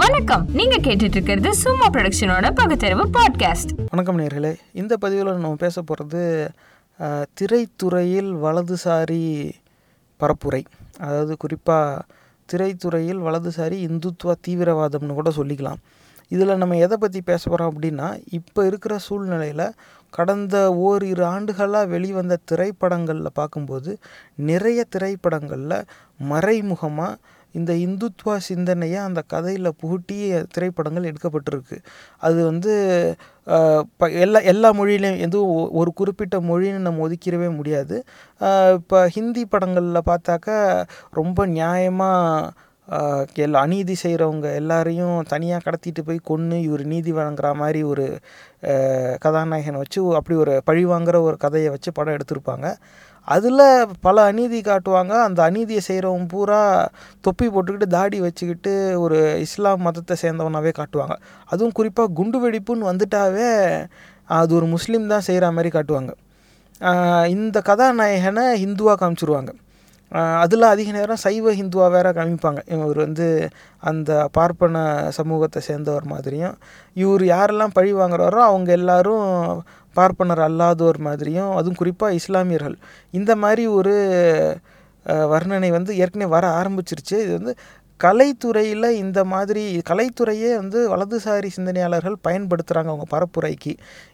[0.00, 0.44] வணக்கம்.
[0.58, 4.52] நீங்க கேட்டுட்டு இருக்கிறது சும்மா ப்ரொடக்ஷனோட பகுத்தறிவு பாட்காஸ்ட் வணக்கம் நேர்களே.
[4.72, 6.22] இந்த பதிவில் நம்ம பேச போகிறது
[7.38, 9.24] திரைத்துறையில் வலதுசாரி
[10.20, 10.62] பரப்புரை.
[10.98, 12.04] அதாவது குறிப்பாக
[12.48, 15.82] திரைத்துறையில் வலதுசாரி இந்துத்துவ தீவிரவாதம்னு கூட சொல்லிக்கலாம்.
[16.28, 19.66] இதில் நம்ம எதை பற்றி பேச போகிறோம் அப்படின்னா இப்போ இருக்கிற சூழ்நிலையில்
[20.10, 20.56] கடந்த
[20.86, 23.92] ஓரிரு ஆண்டுகளாக வெளிவந்த திரைப்படங்களில் பார்க்கும்போது
[24.50, 25.78] நிறைய திரைப்படங்களில்
[26.32, 27.18] மறைமுகமாக
[27.52, 30.18] இந்த இந்துத்வா சிந்தனையை அந்த கதையில் புகுட்டி
[30.52, 31.78] திரைப்படங்கள் எடுக்கப்பட்டிருக்கு.
[32.18, 32.72] அது வந்து
[33.96, 37.96] ப எல்லா எல்லா மொழியிலையும் எதுவும் ஒ- ஒரு குறிப்பிட்ட மொழின்னு நம்ம ஒதுக்கிடவே முடியாது.
[38.74, 40.58] இப்போ ஹிந்தி படங்களில் பார்த்தாக்கா
[41.10, 42.50] ரொம்ப நியாயமாக
[43.34, 48.06] எல்லா அநீதி செய்கிறவங்க எல்லாரையும் தனியாக கடத்திட்டு போய் கொன்று இவர் நீதி வழங்குற மாதிரி ஒரு
[49.24, 52.66] கதாநாயகனை வச்சு அப்படி ஒரு பழி வாங்குற ஒரு கதையை வச்சு படம் எடுத்திருப்பாங்க.
[53.28, 53.64] அதில்
[54.06, 55.12] பல அநீதி காட்டுவாங்க.
[55.26, 56.60] அந்த அநீதியை செய்கிறவன் பூரா
[57.26, 58.72] தொப்பி போட்டுக்கிட்டு தாடி வச்சுக்கிட்டு
[59.04, 61.16] ஒரு இஸ்லாம் மதத்தை சேர்ந்தவனாகவே காட்டுவாங்க.
[61.52, 63.50] அதுவும் குறிப்பாக குண்டு வெடிப்புன்னு வந்துட்டாவே
[64.40, 66.12] அது ஒரு முஸ்லீம் தான் செய்கிற மாதிரி காட்டுவாங்க.
[67.36, 69.52] இந்த கதாநாயகனை ஹிந்துவாக காமிச்சிருவாங்க.
[70.42, 72.60] அதில் அதிக நேரம் சைவ ஹிந்துவாக வேற காமிப்பாங்க.
[72.74, 73.26] இவர் வந்து
[73.90, 74.76] அந்த பார்ப்பன
[75.18, 76.56] சமூகத்தை சேர்ந்தவர் மாதிரியும்.
[77.02, 79.28] இவர் யாரெல்லாம் பழி வாங்குறாரோ அவங்க எல்லாரும்
[79.98, 82.76] பார்ப்பனர் அல்லாதோர் மாதிரியும் அதுவும் குறிப்பாக இஸ்லாமியர்கள்.
[83.18, 83.94] இந்த மாதிரி ஒரு
[85.34, 87.16] வர்ணனை வந்து ஏற்கனவே வர ஆரம்பிச்சிருச்சு.
[87.24, 87.54] இது வந்து
[88.00, 93.72] கலைத்துறையில் இந்த மாதிரி கலைத்துறையே வந்து வலதுசாரி சிந்தனையாளர்கள் பயன்படுத்துகிறாங்க அவங்க பரப்புரைக்கு.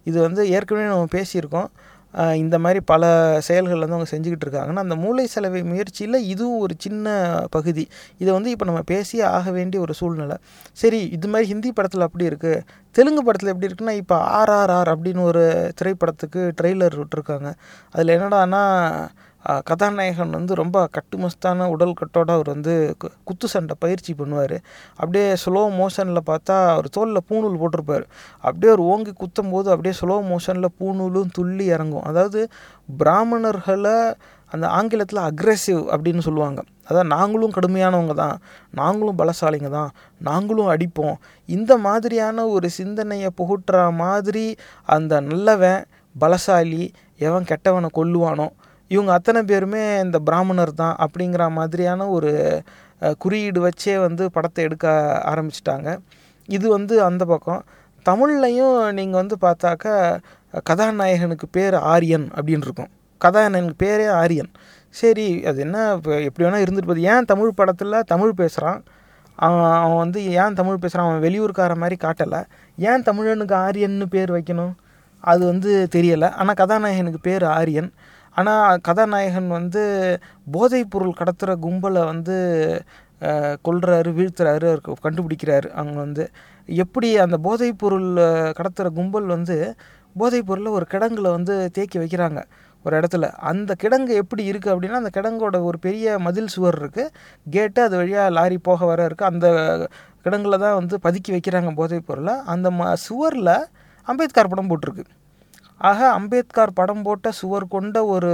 [0.08, 1.70] இது வந்து ஏற்கனவே நம்ம பேசியிருக்கோம்.
[2.14, 3.02] இந்த மாதிரி பல
[3.48, 7.06] செயல்கள் வந்து அவங்க செஞ்சுக்கிட்டு இருக்காங்கன்னா அந்த மூளை செலவை முயற்சியில் இதுவும் ஒரு சின்ன
[7.50, 7.84] பகுதி.
[8.18, 10.36] இதை வந்து இப்போ நம்ம பேசியே ஆக வேண்டிய ஒரு சூழ்நிலை.
[10.72, 12.62] சரி இது மாதிரி ஹிந்தி படத்தில் அப்படி இருக்குது
[12.96, 17.50] தெலுங்கு படத்தில் எப்படி இருக்குன்னா இப்போ ஆர்ஆர்ஆர் அப்படின்னு ஒரு திரைப்படத்துக்கு ட்ரெய்லர் விட்டுருக்காங்க.
[17.92, 18.62] அதில் என்னடான்னா
[19.64, 24.58] கதாநாயகன் வந்து ரொம்ப கட்டுமஸ்தான உடல் கட்டோட அவர் வந்து கு- குத்து சண்டை பயிற்சி பண்ணுவார்.
[24.90, 28.04] அப்படியே ஸ்லோ மோஷனில் பார்த்தா அவர் தோலில் பூணூல் போட்டிருப்பார்.
[28.34, 32.02] அப்படியே அவர் ஓங்கி குத்தும் போது அப்படியே ஸ்லோ மோஷனில் பூணூலும் துள்ளி இறங்கும்.
[32.02, 32.48] அதாவது
[32.98, 34.14] பிராமணர்களை
[34.50, 36.62] அந்த ஆங்கிலத்தில் அக்ரெசிவ் அப்படின்னு சொல்லுவாங்க.
[36.88, 38.38] அதான் நாங்களும் கடுமையானவங்க தான்.
[38.70, 39.90] நாங்களும் பலசாலிங்க தான்.
[40.18, 41.14] நாங்களும் அடிப்போம்.
[41.46, 45.84] இந்த மாதிரியான ஒரு சிந்தனையை புகுட்டுற மாதிரி அந்த நல்லவன்
[46.20, 48.48] பலசாலி எவன் கெட்டவனை கொல்லுவானோ
[48.94, 52.32] இவங்க அத்தனை பேருமே இந்த பிராமணர் தான் அப்படிங்கிற மாதிரியான ஒரு
[53.22, 54.86] குறியீடு வச்சே வந்து படத்தை எடுக்க
[55.32, 55.88] ஆரம்பிச்சிட்டாங்க.
[56.56, 57.62] இது வந்து அந்த பக்கம்.
[58.08, 59.94] தமிழ்லையும் நீங்கள் வந்து பார்த்தாக்கா
[60.68, 62.90] கதாநாயகனுக்கு பேர் ஆரியன் அப்படின்னு இருக்கும்.
[63.24, 64.50] கதாநாயகனுக்கு பேரே ஆரியன்.
[65.00, 67.08] சரி அது என்ன இப்போ எப்படி வேணால் இருந்துட்டு போகுது.
[67.12, 68.80] ஏன் தமிழ் படத்தில் தமிழ் பேசுகிறான்
[69.46, 72.40] அவன் அவன் வந்து ஏன் தமிழ் பேசுகிறான் அவன் வெளியூர்கார மாதிரி காட்டலை.
[72.90, 74.72] ஏன் தமிழனுக்கு ஆரியன்னு பேர் வைக்கணும்?
[75.24, 76.28] அது வந்து தெரியலை.
[76.40, 77.90] ஆனால் கதாநாயகனுக்கு பேர் ஆரியன்.
[78.38, 79.82] ஆனால் கதாநாயகன் வந்து
[80.56, 82.36] போதைப் பொருள் கடத்துகிற கும்பலை வந்து
[83.66, 86.24] கொள்கிறாரு வீழ்த்துறாரு அவர் கண்டுபிடிக்கிறாரு அவங்க வந்து.
[86.68, 88.08] எப்படி அந்த போதைப் பொருள்
[88.58, 89.56] கடத்துகிற கும்பல் வந்து
[90.20, 92.40] போதைப் பொருளை ஒரு கிடங்குல வந்து தேக்கி வைக்கிறாங்க
[92.84, 93.26] ஒரு இடத்துல.
[93.50, 97.12] அந்த கிடங்கு எப்படி இருக்குது அப்படின்னா அந்த கிடங்கோட ஒரு பெரிய மதில் சுவர் இருக்குது
[97.56, 99.46] கேட்டு அது வழியாக லாரி போக வர இருக்குது அந்த
[100.24, 102.34] கிடங்கில் தான் வந்து பதுக்கி வைக்கிறாங்க போதைப் பொருளை.
[102.54, 103.54] அந்த ம சுவரில்
[104.08, 105.04] அம்பேத்கர் படம் போட்டிருக்கு.
[105.90, 108.32] ஆக அம்பேத்கர் படம் போட்ட சுவர் கொண்ட ஒரு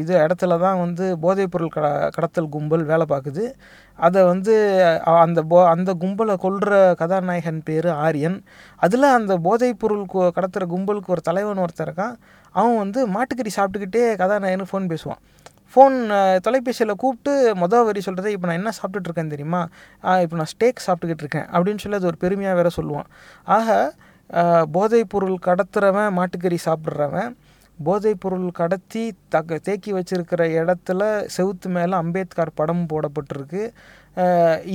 [0.00, 3.44] இது இடத்துல தான் வந்து போதைப்பொருள் கட கடத்தல் கும்பல் வேலை பார்க்குது.
[3.98, 4.54] அதை வந்து
[5.24, 6.70] அந்த போ அந்த கும்பலை கொல்ற
[7.00, 8.38] கதாநாயகன் பேர் ஆரியன்.
[8.86, 10.04] அதில் அந்த போதைப்பொருள்
[10.36, 12.14] கடத்துகிற கும்பலுக்கு ஒரு தலைவன் ஒருத்தர் இருக்கான்.
[12.54, 15.20] அவன் வந்து மாட்டுக்கறி சாப்பிட்டுக்கிட்டே கதாநாயகன் ஃபோன் பேசுவான்.
[15.72, 15.96] ஃபோன்
[16.44, 17.32] தொலைபேசியில் கூப்பிட்டு
[17.62, 19.62] மொதல் வரி சொல்கிறது இப்போ நான் என்ன சாப்பிட்டுட்டு இருக்கேன் தெரியுமா?
[20.24, 21.48] இப்போ நான் ஸ்டேக் சாப்பிட்டுக்கிட்டு இருக்கேன்.
[21.54, 23.08] அப்படின்னு சொல்லி அது ஒரு பெருமையாக வேற சொல்லுவான்.
[23.56, 23.76] ஆக
[24.76, 27.30] போதைப்பொருள் கடத்துகிறவன் கடத்துறவன் மாட்டுக்கறி சாப்பிட்றவன்
[27.78, 31.02] போதைப்பொருள் கடத்தி தக்க தேக்கி வச்சிருக்கிற இடத்துல
[31.36, 33.62] செவுத்து மேலே அம்பேத்கர் படம் போடப்பட்டிருக்கு.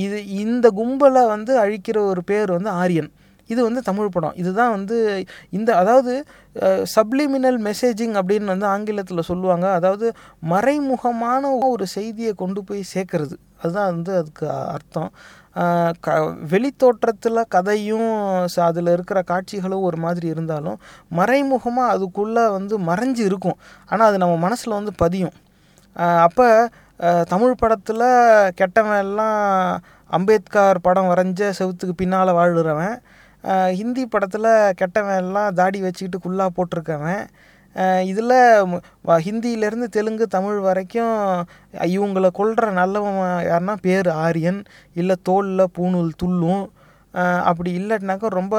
[0.04, 3.10] இது இந்த கும்பலை வந்து அழிக்கிற ஒரு பேர் வந்து ஆரியன்.
[3.50, 4.36] இது வந்து தமிழ் படம்.
[4.42, 4.98] இதுதான் வந்து
[5.50, 6.12] இந்த அதாவது
[6.96, 9.66] சப்ளிமினல் மெசேஜிங் அப்படின்னு வந்து ஆங்கிலத்தில் சொல்லுவாங்க.
[9.72, 10.06] அதாவது
[10.52, 13.36] மறைமுகமான ஒரு செய்தியை கொண்டு போய் சேர்க்கறது.
[13.62, 15.10] அதுதான் வந்து அதுக்கு அர்த்தம்.
[16.04, 16.14] க
[16.52, 18.10] வெளித்தோற்றத்தில் கதையும்
[18.68, 20.78] அதில் இருக்கிற காட்சிகளும் ஒரு மாதிரி இருந்தாலும்
[21.18, 23.58] மறைமுகமாக அதுக்குள்ளே வந்து மறைஞ்சு இருக்கும்.
[23.90, 25.34] ஆனால் அது நம்ம மனசில் வந்து பதியும்.
[26.26, 26.46] அப்போ
[27.32, 28.06] தமிழ் படத்தில்
[28.60, 29.38] கெட்டவன் எல்லாம்
[30.10, 32.96] அம்பேத்கர் படம் வரைஞ்ச செவுத்துக்கு பின்னால் வாழ்கிறவன்
[33.80, 34.50] ஹிந்தி படத்தில்
[34.80, 37.24] கெட்டவன் எல்லாம் தாடி வச்சுக்கிட்டு குள்ளா போட்டிருக்கவன்
[38.10, 38.36] இதில்
[39.26, 41.14] ஹிந்தியிலேருந்து தெலுங்கு தமிழ் வரைக்கும்
[41.96, 44.60] இவங்களை கொள்கிற நல்லவன் யாருன்னா பேர் ஆரியன்
[45.00, 46.64] இல்லை தோலில் பூணூல் துள்ளும்.
[47.50, 48.56] அப்படி இல்லாட்டினாக்கா ரொம்ப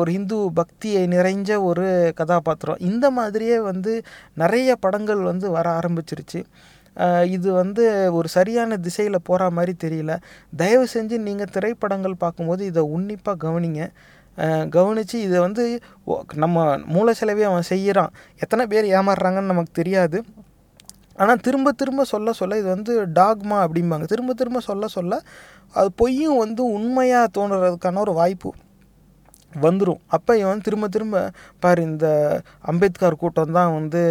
[0.00, 1.86] ஒரு ஹிந்து பக்தியை நிறைஞ்ச ஒரு
[2.18, 2.82] கதாபாத்திரம்.
[2.90, 3.92] இந்த மாதிரியே வந்து
[4.42, 6.40] நிறைய படங்கள் வந்து வர ஆரம்பிச்சிருச்சு.
[7.36, 7.84] இது வந்து
[8.18, 10.12] ஒரு சரியான திசையில் போகிற மாதிரி தெரியல.
[10.60, 13.82] தயவு செஞ்சு நீங்கள் திரைப்படங்கள் பார்க்கும்போது இதை உன்னிப்பாக கவனிங்க.
[14.76, 15.64] கவனித்து இதை வந்து
[16.44, 16.56] நம்ம
[16.94, 18.12] மூளை செலவே அவன் செய்கிறான்
[18.44, 20.18] எத்தனை பேர் ஏமாறுறாங்கன்னு நமக்கு தெரியாது.
[21.22, 24.06] ஆனால் திரும்ப திரும்ப சொல்ல சொல்ல இது வந்து டாக்மா அப்படிம்பாங்க.
[24.12, 25.14] திரும்ப திரும்ப சொல்ல சொல்ல
[25.80, 28.50] அது பொய்யும் வந்து உண்மையாக தோணுறதுக்கான ஒரு வாய்ப்பு
[29.64, 31.16] வந்துடும் அப்போ இவன் வந்து திரும்ப திரும்ப
[31.64, 32.06] பாரு இந்த
[32.70, 34.02] அம்பேத்கர் கூட்டம் தான் வந்து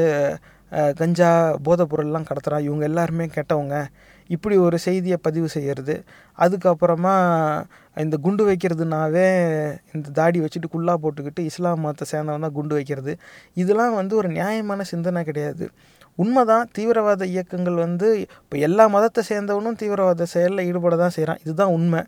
[1.00, 1.30] கஞ்சா
[1.68, 3.75] போதைப் பொருள்லாம் கடத்துகிறான் இவங்க எல்லாருமே கெட்டவங்க.
[4.35, 5.95] இப்படி ஒரு செய்தியை பதிவு செய்கிறது
[6.43, 7.13] அதுக்கப்புறமா
[8.03, 9.27] இந்த குண்டு வைக்கிறதுனாவே
[9.95, 13.13] இந்த தாடி வச்சுட்டு குல்லா போட்டுக்கிட்டு இஸ்லாம் மதத்தை சேர்ந்தவன் தான் குண்டு வைக்கிறது.
[13.61, 15.65] இதெல்லாம் வந்து ஒரு நியாயமான சிந்தனை கிடையாது.
[16.21, 22.01] உண்மைதான் தீவிரவாத இயக்கங்கள் வந்து இப்போ எல்லா மதத்தை சேர்ந்தவனும் தீவிரவாத செயலில் ஈடுபட தான் செய்கிறான் இதுதான் உண்மை.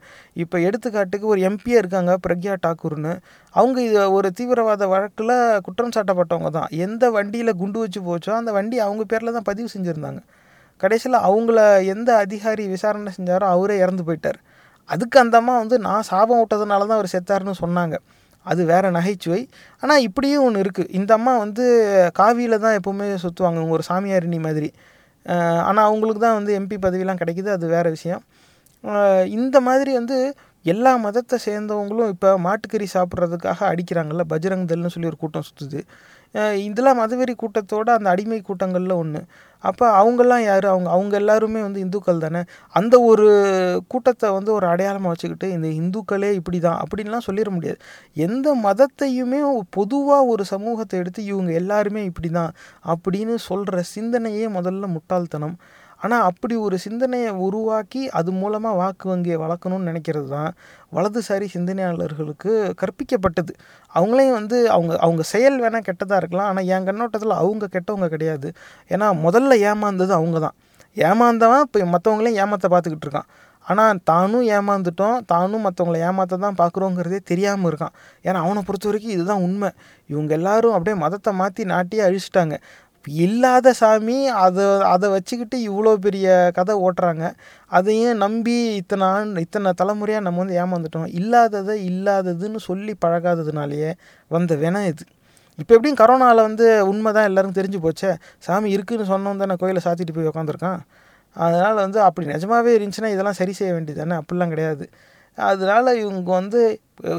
[0.43, 3.13] இப்போ எடுத்துக்காட்டுக்கு ஒரு எம்பியே இருக்காங்க பிரக்யா டாக்கூர்னு.
[3.55, 5.35] அவங்க இது ஒரு தீவிரவாத வழக்கில்
[5.67, 6.69] குற்றம் சாட்டப்பட்டவங்க தான்.
[6.87, 10.21] எந்த வண்டியில் குண்டு வச்சு போச்சோ அந்த வண்டி அவங்க பேரில் தான் பதிவு செஞ்சுருந்தாங்க.
[10.83, 11.59] கடைசியில் அவங்கள
[11.93, 14.39] எந்த அதிகாரி விசாரணை செஞ்சாரோ அவரே இறந்து போயிட்டார்.
[14.89, 17.95] அதுக்கு அந்த அம்மா வந்து நான் சாபம் விட்டதுனால தான் அவர் செத்தாருன்னு சொன்னாங்க.
[18.45, 19.41] அது வேறு நகைச்சுவை.
[19.83, 21.65] ஆனால் இப்படியும் ஒன்று இருக்குது இந்த அம்மா வந்து
[22.19, 24.69] காவியில் தான் எப்போவுமே சுற்றுவாங்க ஒரு சாமியாரிணி மாதிரி.
[25.67, 27.49] ஆனால் அவங்களுக்கு தான் வந்து எம்பி பதவியெலாம் கிடைக்கிது.
[27.57, 28.23] அது வேறு விஷயம்.
[29.37, 30.17] இந்த மாதிரி வந்து
[30.65, 34.23] எல்லா மதத்தை சேர்ந்தவங்களும் இப்போ மாட்டுக்கறி சாப்பிட்றதுக்காக அடிக்கிறாங்கல்ல?
[34.33, 35.79] பஜ்ரங் தல்னு சொல்லி ஒரு கூட்டம் சுற்றுது
[36.67, 39.21] இதெல்லாம் மதவெறி கூட்டத்தோட அந்த அடிமை கூட்டங்களில் ஒன்று
[39.63, 40.65] அப்போ அவங்கெல்லாம் யார்?
[40.65, 42.41] அவங்க அவங்க எல்லாருமே வந்து இந்துக்கள் தானே?
[42.75, 43.27] அந்த ஒரு
[43.87, 47.79] கூட்டத்தை வந்து ஒரு அடையாளமாக வச்சுக்கிட்டு இந்த இந்துக்களே இப்படி தான் அப்படின்லாம் சொல்லிட முடியாது.
[48.27, 52.51] எந்த மதத்தையுமே பொதுவாக ஒரு சமூகத்தை எடுத்து இவங்க எல்லாருமே இப்படி தான்
[52.85, 55.55] அப்படின்னு சொல்கிற சிந்தனையே முதல்ல முட்டாள்தனம்.
[56.05, 60.51] ஆனால் அப்படி ஒரு சிந்தனையை உருவாக்கி அது மூலமாக வாக்கு வங்கியை வளர்க்கணும்னு நினைக்கிறது தான்
[60.95, 62.51] வலதுசாரி சிந்தனையாளர்களுக்கு
[62.81, 63.53] கற்பிக்கப்பட்டது.
[63.93, 66.49] அவங்களையும் வந்து அவங்க அவங்க செயல் வேணால் கெட்டதாக இருக்கலாம்.
[66.51, 68.49] ஆனால் என் கண்ணோட்டத்தில் அவங்க கெட்டவங்க கிடையாது.
[68.91, 70.57] ஏன்னா முதல்ல ஏமாந்தது அவங்க தான்
[71.09, 73.29] ஏமாந்தவன் இப்போ மற்றவங்களையும் ஏமாற்ற பார்த்துக்கிட்டு இருக்கான்.
[73.65, 75.17] ஆனால் தானும் ஏமாந்துட்டோம்.
[75.31, 77.93] தானும் மற்றவங்கள ஏமாற்ற தான் பார்க்குறோங்கிறதே தெரியாமல் இருக்கான்.
[78.27, 79.69] ஏன்னா அவனை பொறுத்த வரைக்கும் இதுதான் உண்மை.
[80.09, 82.55] இவங்க எல்லாரும் அப்படியே மதத்தை மாற்றி நாட்டியே அழிச்சிட்டாங்க.
[83.07, 87.25] இல்லாத சாமி அதை அதை வச்சுக்கிட்டு இவ்வளோ பெரிய கதை ஓட்டுறாங்க.
[87.67, 91.07] அதையும் நம்பி இத்தனை ஆண்டு இத்தனை தலைமுறையாக நம்ம வந்து ஏமாந்துட்டோம்.
[91.19, 93.91] இல்லாததை இல்லாததுன்னு சொல்லி பழகாததுனாலேயே
[94.27, 95.05] வந்த வினை இது.
[95.59, 98.11] இப்போ எப்படியும் கரோனாவில் வந்து உண்மை தான் எல்லாருக்கும் தெரிஞ்சு போச்சே.
[98.39, 100.79] சாமி இருக்குன்னு சொன்னோம் தானே கோயிலை சாத்திட்டு போய் உக்காந்துருக்கான்.
[101.35, 104.15] அதனால் வந்து அப்படி நிஜமாகவே இருந்துச்சுன்னா இதெல்லாம் சரி செய்ய வேண்டியது தானே?
[104.21, 104.85] அப்படிலாம் கிடையாது.
[105.49, 106.61] அதனால் இவங்க வந்து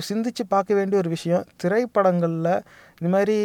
[0.09, 1.47] சிந்திச்சு பார்க்க வேண்டிய ஒரு விஷயம்.
[1.63, 2.53] திரைப்படங்களில்
[2.99, 3.39] இந்த மாதிரி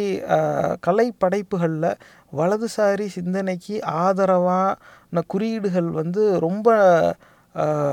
[0.86, 1.90] கலை படைப்புகளில்
[2.38, 6.68] வலதுசாரி சிந்தனைக்கு ஆதரவான குறியீடுகள் வந்து ரொம்ப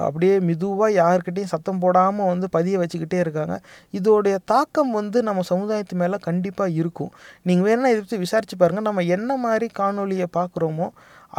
[0.08, 3.56] அப்படியே மெதுவாக யாருக்கிட்டையும் சத்தம் போடாமல் வந்து பதிய வச்சுக்கிட்டே இருக்காங்க.
[3.98, 7.12] இதோடைய தாக்கம் வந்து நம்ம சமுதாயத்து மேலே கண்டிப்பாக இருக்கும்.
[7.48, 10.90] நீங்கள் வேணால் இதை பற்றி விசாரிச்சு பாருங்கள் நம்ம என்ன மாதிரி காணொளியை பார்க்குறோமோ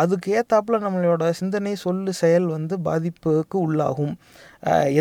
[0.02, 4.14] அதுக்கு ஏற்றாப்புல நம்மளோட சிந்தனை சொல்லு செயல் வந்து பாதிப்புக்கு உள்ளாகும்.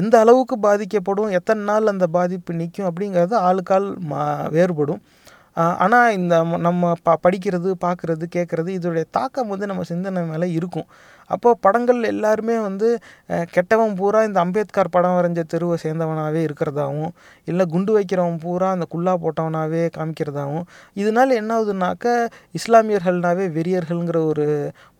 [0.01, 4.23] எந்த அளவுக்கு பாதிக்கப்படும் எத்தனை நாள் அந்த பாதிப்பு நிற்கும் அப்படிங்கிறது ஆளுக்கால் மா
[4.55, 5.01] வேறுபடும்.
[5.83, 6.35] ஆனால் இந்த
[6.67, 10.87] நம்ம ப படிக்கிறது பார்க்குறது கேட்குறது இதோடைய தாக்கம் வந்து நம்ம சிந்தனை மேலே இருக்கும்.
[11.29, 12.87] அப்போது படங்கள் எல்லாருமே வந்து
[13.55, 17.11] கெட்டவன் பூரா இந்த அம்பேத்கர் படம் வரைஞ்ச தெருவை சேர்ந்தவனாகவே இருக்கிறதாவும்
[17.47, 22.05] இல்லை குண்டு வைக்கிறவன் பூரா அந்த குல்லா போட்டவனாகவே காமிக்கிறதாவும் இதனால என்ன ஆகுதுனாக்க
[22.59, 24.47] இஸ்லாமியர்கள்னாவே வெறியர்கள்ங்கிற ஒரு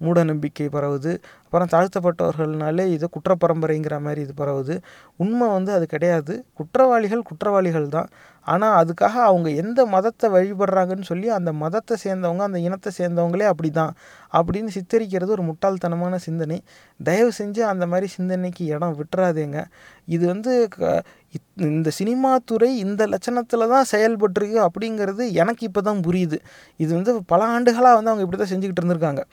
[0.02, 1.12] மூட நம்பிக்கை பரவுது.
[1.46, 4.76] அப்புறம் தாழ்த்தப்பட்டவர்கள்னாலே இது குற்ற பரம்பரைங்கிற மாதிரி இது பரவுது.
[5.24, 6.34] உண்மை வந்து அது கிடையாது.
[6.60, 8.10] குற்றவாளிகள் குற்றவாளிகள் தான்.
[8.48, 13.94] ஆனால் அதுக்காக அவங்க எந்த மதத்தை வழிபடுறாங்கன்னு சொல்லி அந்த மதத்தை சேர்ந்தவங்க அந்த இனத்தை சேர்ந்தவங்களே அப்படி தான்
[14.34, 16.64] அப்படின்னு சித்தரிக்கிறது ஒரு முட்டாள்தனமான சிந்தனை.
[17.04, 19.66] தயவு செஞ்சு அந்த மாதிரி சிந்தனைக்கு இடம் விட்டுறாதேங்க.
[20.06, 26.00] இது வந்து க- இத்- இந்த சினிமா துறை இந்த லட்சணத்தில் தான் செயல்பட்டுருக்கு அப்படிங்கிறது எனக்கு இப்போ தான்
[26.00, 26.38] புரியுது.
[26.78, 29.24] இது வந்து பல ஆண்டுகளாக வந்து அவங்க இப்படி தான் செஞ்சுக்கிட்டு இருந்திருக்காங்க.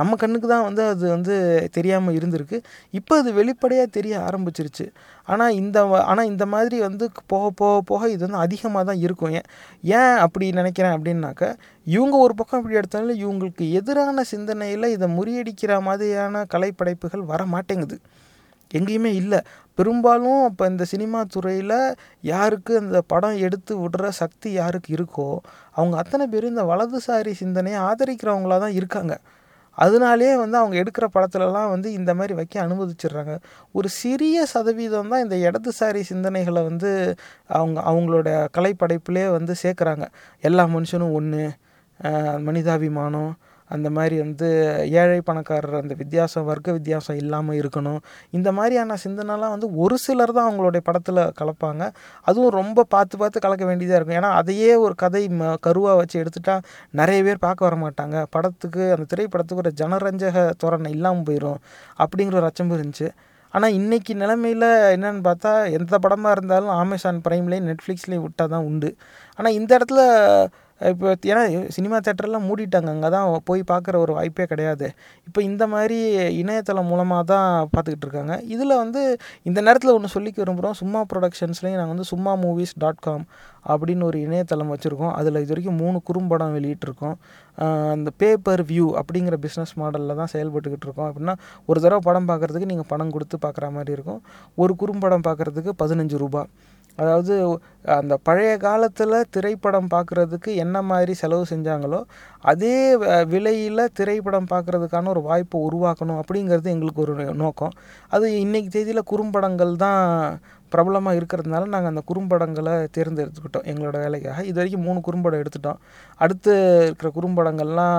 [0.00, 1.34] நம்ம கண்ணுக்கு தான் வந்து அது வந்து
[1.76, 2.58] தெரியாமல் இருந்திருக்கு.
[2.98, 4.86] இப்போ அது வெளிப்படையாக தெரிய ஆரம்பிச்சிருச்சு.
[5.28, 5.78] ஆனால் இந்த
[6.10, 9.34] ஆனால் இந்த மாதிரி வந்து போக போக போக இது வந்து அதிகமாக தான் இருக்கும்.
[9.40, 9.48] ஏன்
[9.98, 11.42] ஏன் அப்படி நினைக்கிறேன் அப்படின்னாக்க
[11.86, 17.98] இவங்க ஒரு பக்கம் இப்படி எடுத்தாலும் இவங்களுக்கு எதிரான சிந்தனையில் இதை முறியடிக்கிற மாதிரியான கலைப்படைப்புகள் வர மாட்டேங்குது.
[18.70, 19.40] எங்கேயுமே இல்லை.
[19.78, 21.78] பெரும்பாலும் இப்போ இந்த சினிமா துறையில்
[22.32, 25.28] யாருக்கு அந்த படம் எடுத்து விடுற சக்தி யாருக்கு இருக்கோ
[25.76, 29.14] அவங்க அத்தனை பேரும் இந்த வலதுசாரி சிந்தனையை ஆதரிக்கிறவங்களா தான் இருக்காங்க.
[29.78, 33.34] அதனாலே வந்து அவங்க எடுக்கிற படத்துலலாம் வந்து இந்த மாதிரி வைக்க அனுமதிச்சிடுறாங்க.
[33.72, 36.90] ஒரு சிறிய சதவீதம் தான் இந்த இடதுசாரி சிந்தனைகளை வந்து
[37.60, 40.06] அவங்க அவங்களோட கலைப்படைப்பிலே வந்து சேர்க்குறாங்க.
[40.40, 41.44] எல்லா மனுஷனும் ஒன்று
[42.48, 43.32] மனிதாபிமானம்
[43.74, 44.48] அந்த மாதிரி வந்து
[45.00, 48.00] ஏழை பணக்காரர் அந்த வித்தியாசம் வர்க்க வித்தியாசம் இல்லாமல் இருக்கணும்.
[48.38, 51.82] இந்த மாதிரியான சிந்தனைலாம் வந்து ஒரு சிலர் தான் அவங்களுடைய படத்தில் கலப்பாங்க.
[52.28, 54.18] அதுவும் ரொம்ப பார்த்து பார்த்து கலக்க வேண்டியதாக இருக்கும்.
[54.20, 56.56] ஏன்னா அதையே ஒரு கதை ம கருவாக வச்சு எடுத்துட்டா
[57.00, 58.16] நிறைய பேர் பார்க்க வர மாட்டாங்க.
[58.36, 61.60] படத்துக்கு அந்த திரைப்படத்துக்கு ஒரு ஜனரஞ்சக தோரணை இல்லாமல் போயிடும்
[62.04, 63.08] அப்படிங்கிற ஒரு அச்சம் இருந்துச்சு.
[63.54, 68.90] ஆனால் இன்றைக்கி நிலமையில் என்னென்னு பார்த்தா எந்த படமாக இருந்தாலும் அமேசான் ப்ரைம்லேயும் நெட்ஃப்ளிக்ஸ்லேயும் விட்டால் தான் உண்டு.
[69.38, 70.02] ஆனால் இந்த இடத்துல
[70.90, 71.42] இப்போ ஏன்னா
[71.76, 72.90] சினிமா தேட்டர்லாம் மூடிட்டாங்க.
[72.94, 74.86] அங்கே தான் போய் பார்க்குற ஒரு வாய்ப்பே கிடையாது.
[75.28, 75.98] இப்போ இந்த மாதிரி
[76.40, 78.36] இணையதளம் மூலமாக தான் பார்த்துக்கிட்டு இருக்காங்க.
[78.54, 79.02] இதில் வந்து
[79.48, 83.24] இந்த நேரத்தில் ஒன்று சொல்லிக்க விரும்புகிறோம் சும்மா ப்ரொடக்ஷன்ஸ்லேயும் நாங்கள் வந்து சும்மா மூவிஸ் டாட் காம்
[83.72, 85.14] அப்படின்னு ஒரு இணையதளம் வச்சுருக்கோம்.
[85.18, 87.16] அதில் இது வரைக்கும் மூணு குறும்படம் வெளியிட்டிருக்கோம்.
[87.94, 91.08] அந்த பேப்பர் வியூ அப்படிங்கிற பிஸ்னஸ் மாடலில் தான் செயல்பட்டுக்கிட்டு இருக்கோம்.
[91.10, 91.34] அப்படின்னா
[91.70, 94.20] ஒரு தடவை படம் பார்க்குறதுக்கு நீங்கள் பணம் கொடுத்து பார்க்குற மாதிரி இருக்கும்.
[94.62, 96.42] ஒரு குறும்படம் பார்க்குறதுக்கு பதினஞ்சு ரூபா
[96.98, 97.34] அதாவது
[97.96, 102.00] அந்த பழைய காலத்தில் திரைப்படம் பார்க்குறதுக்கு என்ன மாதிரி செலவு செஞ்சாங்களோ
[102.44, 102.74] அதே
[103.24, 107.74] விலையில் திரைப்படம் பார்க்குறதுக்கான ஒரு வாய்ப்பை உருவாக்கணும் அப்படிங்கிறது எங்களுக்கு ஒரு நோக்கம்.
[108.08, 110.02] அது இன்றைக்கி தேதியில் குறும்படங்கள் தான்
[110.74, 114.44] பிரபலமாக இருக்கிறதுனால நாங்கள் அந்த குறும்படங்களை தேர்ந்தெடுத்துக்கிட்டோம் எங்களோட வேலைக்காக.
[114.50, 115.80] இது வரைக்கும் மூணு குறும்படம் எடுத்துட்டோம்.
[116.24, 116.52] அடுத்து
[116.86, 117.98] இருக்கிற குறும்படங்கள்லாம்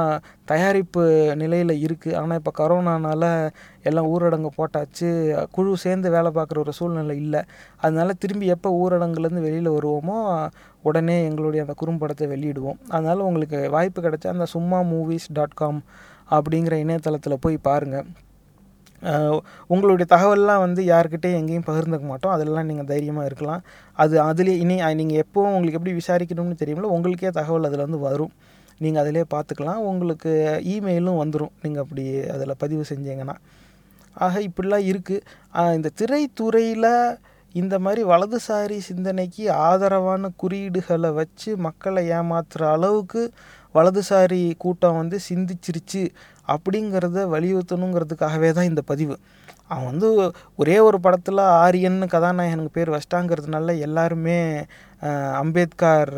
[0.51, 1.03] தயாரிப்பு
[1.41, 3.29] நிலையில் இருக்குது ஆனால் இப்போ கரோனானால்
[3.89, 5.09] எல்லாம் ஊரடங்கு போட்டாச்சு.
[5.57, 7.41] குழு சேர்ந்து வேலை பார்க்குற ஒரு சூழ்நிலை இல்லை.
[7.85, 10.17] அதனால் திரும்பி எப்போ ஊரடங்குலேருந்து வெளியில் வருவோமோ
[10.89, 12.79] உடனே எங்களுடைய அந்த குறும்படத்தை வெளியிடுவோம்.
[12.95, 15.81] அதனால் உங்களுக்கு வாய்ப்பு கிடைச்சா அந்த சும்மா மூவிஸ் டாட் காம்
[16.35, 18.07] அப்படிங்கிற இணையதளத்தில் போய் பாருங்கள்
[19.73, 22.33] உங்களுடைய தகவல்லாம் வந்து யாருக்கிட்டே எங்கேயும் பகிர்ந்துக்க மாட்டோம்.
[22.35, 23.63] அதெல்லாம் நீங்கள் தைரியமாக இருக்கலாம்.
[24.03, 28.33] அது அதுலேயே இனி நீங்கள் எப்போவும் உங்களுக்கு எப்படி விசாரிக்கணும்னு தெரியுமில்ல உங்களுக்கே தகவல் அதில் வந்து வரும்.
[28.83, 30.31] நீங்கள் அதிலே பார்த்துக்கலாம் உங்களுக்கு
[30.75, 32.05] இமெயிலும் வந்துடும் நீங்கள் அப்படி
[32.35, 33.35] அதில் பதிவு செஞ்சீங்கன்னா.
[34.25, 36.91] ஆக இப்படிலாம் இருக்குது இந்த திரைத்துறையில்
[37.61, 43.21] இந்த மாதிரி வலதுசாரி சிந்தனைக்கு ஆதரவான குறியீடுகளை வச்சு மக்களை ஏமாத்துகிற அளவுக்கு
[43.75, 46.03] வலதுசாரி கூட்டம் வந்து சிந்திச்சிருச்சு
[46.53, 49.15] அப்படிங்கிறத வலியுறுத்தணுங்கிறதுக்காகவே தான் இந்த பதிவு.
[49.71, 50.07] அவன் வந்து
[50.61, 54.39] ஒரே ஒரு படத்தில் ஆரியன்னு கதாநாயகனுக்கு பேர் வச்சிட்டாங்கிறதுனால எல்லாருமே
[55.41, 56.11] அம்பேத்கர்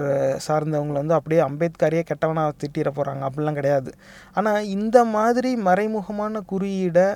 [0.45, 3.91] சார்ந்தவங்களை வந்து அப்படியே அம்பேத்கரையே கெட்டவனாக திட்டிட போகிறாங்க அப்படிலாம் கிடையாது.
[4.37, 7.07] ஆனால் இந்த மாதிரி மறைமுகமான குறியீடை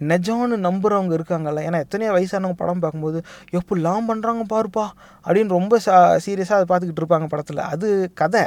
[0.00, 1.64] நிஜம்னு நம்புகிறவங்க இருக்காங்கல்ல.
[1.68, 3.18] ஏன்னா எத்தனையோ வயசானவங்க படம் பார்க்கும்போது
[3.58, 4.86] எப்படிலாம் பண்ணுறாங்க பாருப்பா
[5.26, 5.96] அப்படின்னு ரொம்ப சா
[6.26, 7.62] சீரியஸாக அதை பார்த்துக்கிட்டு இருப்பாங்க படத்தில்.
[7.74, 7.88] அது
[8.22, 8.44] கதை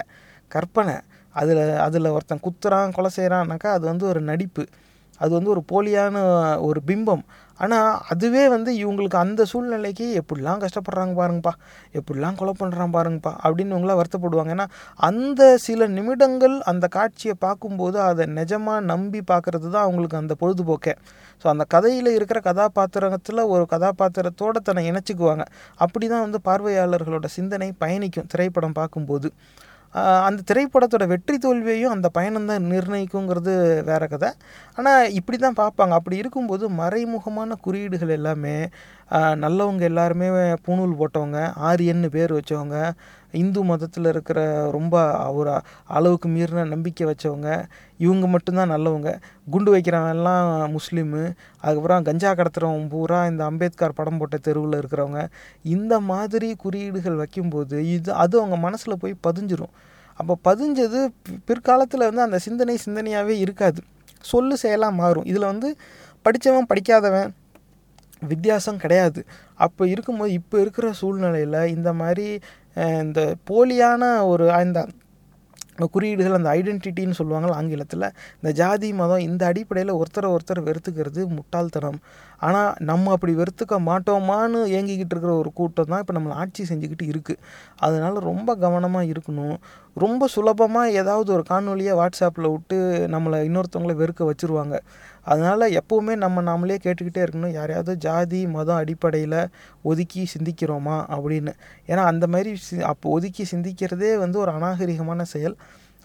[0.56, 0.96] கற்பனை.
[1.42, 4.66] அதில் அதில் ஒருத்தன் குத்துறான் கொலை செய்கிறான்னாக்கா அது வந்து ஒரு நடிப்பு.
[5.22, 6.22] அது வந்து ஒரு போலியான
[6.68, 7.22] ஒரு பிம்பம்.
[7.60, 11.54] ஆனால் அதுவே வந்து இவங்களுக்கு அந்த சூழ்நிலைக்கு எப்படிலாம் கஷ்டப்படுறாங்க பாருங்கப்பா
[12.00, 14.52] எப்படிலாம் கொலை பண்ணுறான் பாருங்கப்பா அப்படின்னு இவங்களாம் வருத்தப்படுவாங்க.
[14.56, 14.66] ஏன்னா
[15.10, 20.96] அந்த சில நிமிடங்கள் அந்த காட்சியை பார்க்கும்போது அதை நிஜமாக நம்பி பார்க்குறது தான் அவங்களுக்கு அந்த பொழுதுபோக்கே.
[21.42, 25.46] ஸோ அந்த கதையில் இருக்கிற கதாபாத்திரத்தில் ஒரு கதாபாத்திரத்தோடு தன்னை இணைச்சிக்குவாங்க.
[25.86, 29.30] அப்படி தான் வந்து பார்வையாளர்களோட சிந்தனை பயணிக்கும் திரைப்படம் பார்க்கும்போது.
[30.28, 33.54] அந்த திரைப்படத்தோட வெற்றி தோல்வியையும் அந்த பயணம் தான் நிர்ணயிக்குங்கிறது
[33.90, 34.30] வேற கதை.
[34.78, 35.94] ஆனால் இப்படி தான் பார்ப்பாங்க.
[36.00, 38.58] அப்படி இருக்கும்போது மறைமுகமான குறியீடுகள் எல்லாமே
[39.44, 40.28] நல்லவங்க எல்லாருமே
[40.66, 42.78] பூணூல் போட்டவங்க ஆரியன்னு பேர் வச்சவங்க
[43.36, 44.40] இந்து மதத்தில் இருக்கிற
[44.72, 44.96] ரொம்ப
[45.30, 45.52] ஒரு
[45.98, 47.50] அளவுக்கு மீறின நம்பிக்கை வச்சவங்க
[47.98, 49.10] இவங்க மட்டும்தான் நல்லவங்க.
[49.50, 51.22] குண்டு வைக்கிறவன்லாம் முஸ்லீமு
[51.62, 55.22] அதுக்கப்புறம் கஞ்சா கடத்துகிறவன் பூரா இந்த அம்பேத்கர் படம் போட்ட தெருவில் இருக்கிறவங்க.
[55.76, 59.74] இந்த மாதிரி குறியீடுகள் வைக்கும்போது இது அது அவங்க மனசில் போய் பதிஞ்சிரும்.
[60.20, 61.00] அப்போ பதிஞ்சது
[61.46, 63.80] பிற்காலத்தில் வந்து அந்த சிந்தனை சிந்தனையாகவே இருக்காது.
[64.32, 65.26] சொல்லு செயலாக மாறும்.
[65.26, 65.70] இதில் வந்து
[66.26, 67.32] படித்தவன் படிக்காதவன்
[68.34, 69.22] வித்தியாசம் கிடையாது.
[69.66, 72.28] அப்போ இருக்கும்போது இப்போ இருக்கிற சூழ்நிலையில் இந்த மாதிரி
[73.06, 74.04] இந்த போலியான
[74.34, 74.88] ஒரு அந்த
[75.94, 78.06] குறியீடுகள் அந்த ஐடென்டிட்டின்னு சொல்லுவாங்கள்ல ஆங்கிலத்தில்
[78.38, 81.98] இந்த ஜாதி மதம் இந்த அடிப்படையில் ஒருத்தரை ஒருத்தர் வெறுத்துக்கிறது முட்டாள்தனம்.
[82.48, 87.42] ஆனால் நம்ம அப்படி வெறுத்துக்க மாட்டோமான்னு ஏங்கிக்கிட்டு இருக்கிற ஒரு கூட்டம் தான் இப்போ நம்மளை ஆட்சி செஞ்சுக்கிட்டு இருக்குது
[87.88, 89.58] அதனால் ரொம்ப கவனமாக இருக்கணும்.
[90.04, 92.78] ரொம்ப சுலபமாக ஏதாவது ஒரு காணொலியை வாட்ஸ்அப்பில் விட்டு
[93.16, 94.78] நம்மளை இன்னொருத்தவங்களை வெறுக்க வச்சுருவாங்க.
[95.26, 97.56] அதனால் எப்போவுமே நம்ம நாமளே கேட்டுக்கிட்டே இருக்கணும்.
[97.60, 99.40] யாரையாவது ஜாதி மதம் அடிப்படையில்
[99.82, 101.54] ஒதுக்கி சிந்திக்கிறோமா அப்படின்னு.
[101.88, 105.58] ஏன்னா அந்த மாதிரி சி அப்போ ஒதுக்கி சிந்திக்கிறதே வந்து ஒரு அநாகரிகமான செயல்.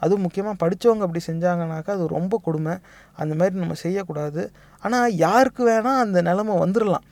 [0.03, 2.75] அதுவும் முக்கியமாக படித்தவங்க அப்படி செஞ்சாங்கனாக்கா அது ரொம்ப கொடுமை.
[3.23, 4.43] அந்த மாதிரி நம்ம செய்யக்கூடாது.
[4.83, 7.07] ஆனால் யாருக்கு வேணால் அந்த நிலமை வந்துடலாம்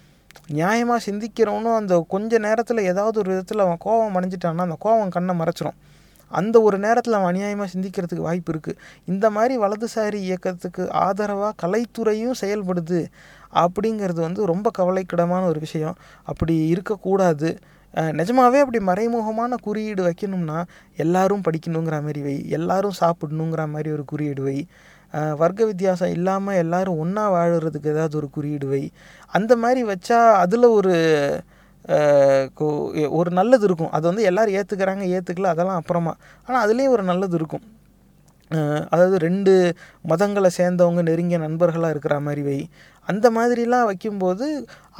[0.61, 5.79] நியாயமாக சிந்திக்கிறவனும் அந்த கொஞ்ச நேரத்தில் ஏதாவது ஒரு விதத்தில் அவன் கோபம் அடைஞ்சிட்டான்னா அந்த கோபம் கண்ணை மறைச்சிரும்.
[6.30, 13.00] அந்த ஒரு நேரத்தில் அவன் அநியாயமாக சிந்திக்கிறதுக்கு வாய்ப்பு இருக்குது இந்த மாதிரி வலதுசாரி இயக்கத்துக்கு ஆதரவாக கலைத்துறையும் செயல்படுது
[13.62, 15.97] அப்படிங்கிறது வந்து ரொம்ப கவலைக்கிடமான ஒரு விஷயம்.
[16.23, 17.50] அப்படி இருக்கக்கூடாது.
[18.12, 20.58] நிஜமாகவே அப்படி மறைமுகமான குறியீடு வைக்கணும்னா
[20.97, 24.58] எல்லாரும் படிக்கணுங்கிற மாதிரி வை எல்லாரும் சாப்பிடணுங்கிற மாதிரி ஒரு குறியீடு வை.
[25.35, 28.82] வர்க்க வித்தியாசம் இல்லாமல் எல்லோரும் ஒன்றா வாழறதுக்கு ஏதாவது ஒரு குறியீடு வை.
[29.26, 30.94] அந்த மாதிரி வச்சா அதில் ஒரு
[33.18, 33.92] ஒரு நல்லது இருக்கும்.
[33.97, 36.14] அது வந்து எல்லோரும் ஏற்றுக்கிறாங்க ஏற்றுக்கல அதெல்லாம் அப்புறமா.
[36.47, 37.64] ஆனால் அதுலேயும் ஒரு நல்லது இருக்கும்.
[38.92, 39.52] அதாவது ரெண்டு
[40.11, 42.61] மதங்களை சேர்ந்தவங்க நெருங்கிய நண்பர்களாக இருக்கிற மாதிரி வை.
[43.09, 44.47] அந்த மாதிரிலாம் வைக்கும்போது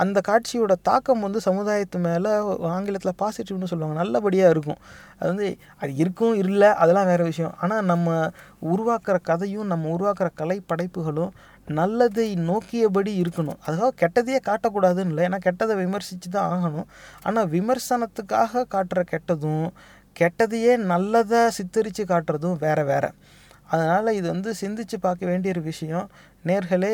[0.03, 2.31] அந்த காட்சியோட தாக்கம் வந்து சமுதாயத்து மேலே
[2.75, 3.97] ஆங்கிலத்தில் பாசிட்டிவ்னு சொல்லுவாங்க.
[4.03, 4.81] நல்லபடியாக இருக்கும்.
[5.19, 5.49] அது வந்து
[5.81, 7.55] அது இருக்கும் இல்லை அதெல்லாம் வேறு விஷயம்.
[7.63, 8.09] ஆனால் நம்ம
[8.73, 11.33] உருவாக்குற கதையும் நம்ம உருவாக்குற கலை படைப்புகளும்
[11.79, 13.59] நல்லதை நோக்கியபடி இருக்கணும்.
[13.67, 15.25] அதுக்காக கெட்டதையே காட்டக்கூடாதுன்னு இல்லை.
[15.29, 16.89] ஏன்னா கெட்டதை விமர்சித்து தான் ஆகணும்.
[17.29, 19.69] ஆனால் விமர்சனத்துக்காக காட்டுற கெட்டதும்
[20.21, 23.11] கெட்டதையே நல்லதை சித்தரித்து காட்டுறதும் வேறு வேறு.
[23.73, 26.07] அதனால் இது வந்து சிந்திச்சு பார்க்க வேண்டிய ஒரு விஷயம்.
[26.49, 26.93] நேர்களே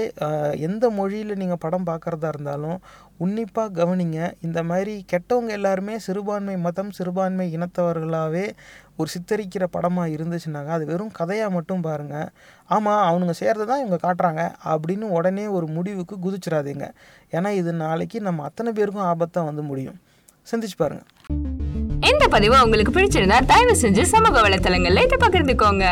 [0.67, 2.79] எந்த மொழியில் நீங்கள் படம் பார்க்குறதா இருந்தாலும்
[3.25, 4.19] உன்னிப்பாக கவனிங்க.
[4.47, 8.47] இந்த மாதிரி கெட்டவங்க எல்லாருமே சிறுபான்மை மதம் சிறுபான்மை இனத்தவர்களாகவே
[8.97, 12.29] ஒரு சித்தரிக்கிற படமாக இருந்துச்சுனாக்கா அது வெறும் கதையாக மட்டும் பாருங்கள்
[12.67, 14.43] ஆமாம் அவனுங்க சேர்றது தான் இவங்க காட்டுறாங்க.
[14.73, 16.87] அப்படின்னு உடனே ஒரு முடிவுக்கு குதிச்சிடாதீங்க
[17.33, 19.99] ஏன்னா இது நாளைக்கு நம்ம அத்தனை பேருக்கும் ஆபத்தாக வந்து முடியும்.
[20.51, 21.11] சிந்திச்சு பாருங்கள்
[22.11, 25.87] இந்த பதிவு உங்களுக்கு பிடிச்சிருந்தா தயவு செஞ்சு சமூக வலைத்தளங்கள்ல இதை பகிர்ந்துக்கோங்க.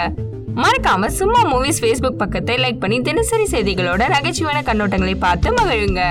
[0.62, 6.02] மறக்காம சும்மா மூவிஸ் ஃபேஸ்புக் பக்கத்தை லைக் பண்ணி தினசரி செய்திகளோட நகைச்சுவையான கண்ணோட்டங்களை பார்த்து மகிழுங்க.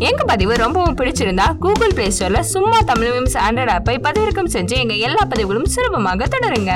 [0.00, 4.94] எங்க பதிவு ரொம்பவும் பிடிச்சிருந்தா கூகுள் பிளே ஸ்டோர்ல சும்மா தமிழ் மீம்ஸ் ஆண்ட்ராய்ட் ஆப்பை பதிவிறக்கம் செஞ்சு எங்க
[4.94, 6.70] எல்லா பதிவுகளும் சுலபமாக தொடருங்க.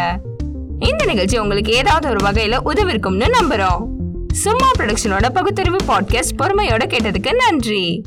[0.79, 3.87] இந்த நிகழ்ச்சி உங்களுக்கு ஏதாவது ஒரு வகையில உதவிருக்கும்னு நம்புறோம்.
[4.33, 8.03] சும்மா ப்ரொடக்ஷனோட பகுத்தறிவு பாட்காஸ்ட் பொறுமையோட கேட்டதுக்கு நன்றி.